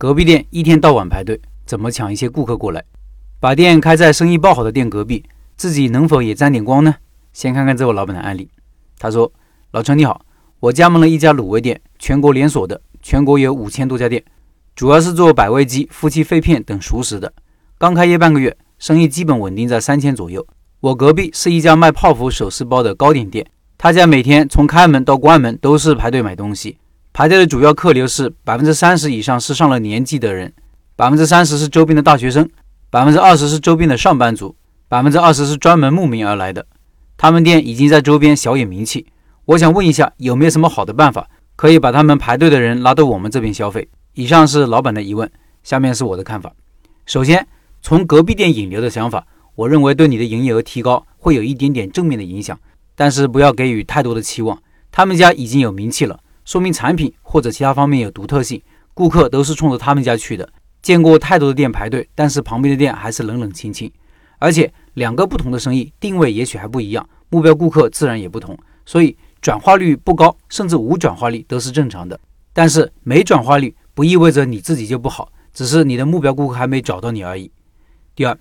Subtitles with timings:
[0.00, 2.84] 隔壁店一天到晚排队，怎么抢一些顾客过来？
[3.40, 5.24] 把店开在生意爆好的店隔壁，
[5.56, 6.94] 自己能否也沾点光呢？
[7.32, 8.48] 先看看这位老板的案例。
[8.96, 9.32] 他说
[9.72, 10.24] ：“老陈你好，
[10.60, 14.22] 我加盟了一家卤味店，全国连锁的，全国有五千多家店，
[14.76, 17.32] 主要是做百味鸡、夫妻肺片等熟食的。
[17.76, 20.46] 刚开业半个月，生意基本稳定在三千左右。
[20.78, 23.44] 我隔壁是一家卖泡芙手撕包的糕点店。”
[23.76, 26.78] 他家每天从开门到关门都是排队买东西，
[27.18, 30.52] 排队的主要客流是百分之三十以上是上了年纪的人，
[30.94, 32.48] 百分之三十是周边的大学生，
[32.90, 34.54] 百分之二十是周边的上班族，
[34.86, 36.64] 百分之二十是专门慕名而来的。
[37.16, 39.04] 他们店已经在周边小有名气，
[39.46, 43.88] 我想问一下，有没有什么好的办法可以把他们排队的人拉到我们这边消费？
[44.14, 45.28] 以上是老板的疑问，
[45.64, 46.52] 下面是我的看法。
[47.04, 47.44] 首先，
[47.82, 49.26] 从隔壁店引流的想法，
[49.56, 52.56] 我认为对你的营业额提高会有一点点正面的影响。
[52.94, 54.62] 但是不要给予太多的期望，
[54.92, 58.58] 他们家已经有名气了，说明产品或者其他方面有独特性，
[58.94, 60.48] 顾客都是冲着他们家去的。
[60.80, 63.92] 见过太多的店排队，但是旁边的店还是冷冷清清。
[64.38, 72.18] 而且两个不同的生意定位也许还不一样，目标顾客自然也不同，所以转化率不高，甚至无转化率都是正常的。
[72.54, 77.50] 但是没转化率不意味着你自己就不好，只是你的目标顾客还没找到你而已。
[78.16, 78.34] 第二，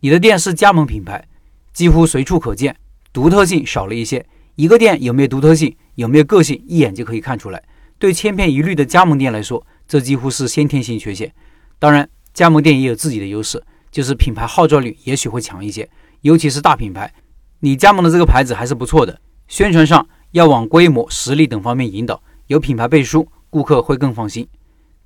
[0.00, 1.26] 你的店是加盟品牌，
[1.72, 2.76] 几乎随处可见。
[3.14, 4.26] 独特性少了一些，
[4.56, 7.62] 一个店有没有独特性，有没有个性，一眼就可以看出来。
[7.98, 11.30] 对千篇一律的加盟店来说，这几乎是先天性缺陷。
[11.78, 15.88] 当然，加盟店也有自己的优势，就是品牌号召力也许会强一些，
[16.20, 17.12] 尤其是大品牌。
[17.60, 24.46] 你加盟的这个牌子还是不错的，宣传上要往规模、实力等方面引导，有品牌背书，顾客会更放心。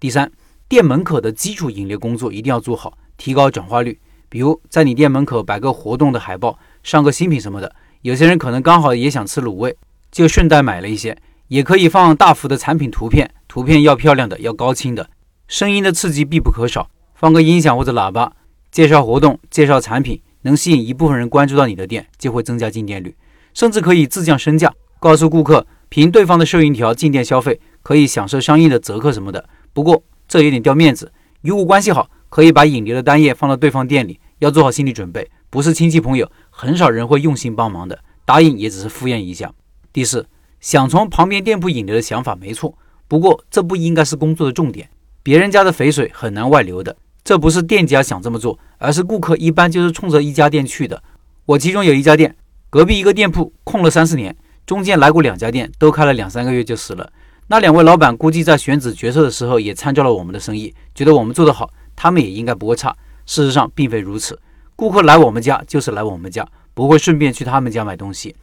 [0.00, 0.30] 第三，
[0.68, 4.00] 店门口的基础引流工作一定要做好，提高转化率。
[4.28, 7.74] 比如在你店门口摆个活动的海报，上个新品什么的。
[8.02, 9.76] 有些人可能刚好也想吃卤味，
[10.10, 11.16] 就顺带买了一些，
[11.48, 15.08] 也可以放大幅的产品图片，图片要漂亮的，要高清的，
[15.48, 18.32] 声音的刺激必不可少，放个音响或者喇叭，
[18.70, 23.14] 介绍活动，介绍产品，能吸引一部分人关注到你的店，就会增加进店率，
[23.54, 29.48] 甚至可以自降身价，告诉顾客凭对方的收银条进店消费，可以享受相应的折扣什么的。
[29.72, 31.12] 不过这有点掉面子，
[31.42, 35.28] 如果关系好，可以把引流的单页放到对方店里，要做好心理准备。
[35.48, 39.52] 不是亲戚朋友，很少人会用心帮忙的，答应也只是敷衍一下。
[39.92, 40.26] 第四，
[40.60, 42.76] 想从旁边店铺引流的想法没错，
[43.08, 44.88] 不过这不应该是工作的重点。
[45.22, 51.02] 别人家的肥水很难外流的，这不是店家想这么做，而是顾客一般就是冲着一家店去的。
[51.44, 52.36] 我其中有一家店，
[52.70, 57.12] 隔壁一个店铺空了三四年，中间来过两家店，都开了两三个月就死了。
[57.48, 62.96] 那两位老板估计在选址决策的时候也参照了我们的生意，觉得我们做得好，他们也应该不会差。
[63.26, 64.40] 事实上并非如此。
[64.76, 68.36] 顾客来我们家就是来我们家，不会顺便去他们家买东西。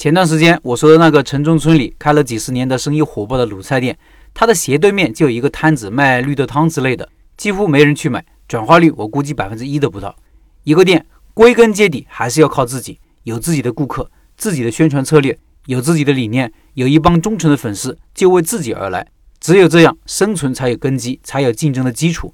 [0.00, 3.98] 前段时间我说的那个城中村里开了几十年的生意火爆的卤菜店，
[4.32, 7.06] 它的斜对面就有一个摊子卖绿豆汤之类的，
[7.36, 10.16] 几乎没人去买，转化率我估计百分之一都不到。
[10.64, 19.06] 一个店归根结底还是要靠自己，有自己的顾客，自己的宣传策略，有自己的理念，有一帮忠诚的粉丝，就为自己而来。
[19.38, 22.32] 只有这样，生存才有根基，才有竞争的基础。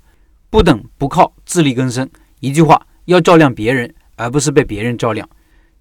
[0.50, 2.08] 不等不靠，自力更生。
[2.38, 2.86] 一句话。
[3.06, 5.28] 要照亮别人，而不是被别人照亮。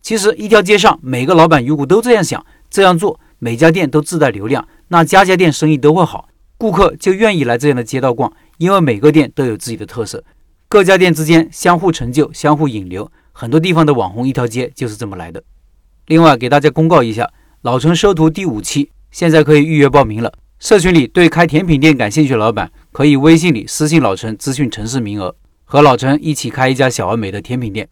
[0.06, 6.30] 其实，一条街上每个老板如果都这样想、这样做，每家店都自带流量，那家家店生意都会好，
[6.60, 8.32] 顾客就愿意来这样的街道逛。
[8.60, 10.24] 因为每个店都有自己的特色，
[10.68, 13.12] 各家店之间相互成就、相互引流。
[13.32, 15.42] 很多地方的网红一条街就是这么来的。
[16.06, 17.28] 另外，给大家公告一下，
[17.64, 20.32] 老陈收徒第五期现在可以预约报名了。
[20.60, 25.36] 社群里对开甜品店感兴趣的老板，可以微信里私信老陈咨询城市名额。
[25.64, 27.90] 和老陈一起开一家小而美的甜品店。